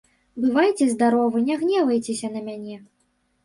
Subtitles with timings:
[0.45, 2.83] Бывайце здаровы, не гневайцеся на мяне.